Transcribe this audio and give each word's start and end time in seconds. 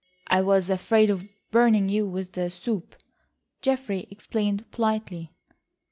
"I 0.25 0.41
was 0.41 0.67
afraid 0.71 1.11
of 1.11 1.27
burning 1.51 1.87
you 1.87 2.07
with 2.07 2.31
the 2.31 2.49
soup," 2.49 2.95
Geoffrey 3.61 4.07
explained 4.09 4.65
politely. 4.71 5.31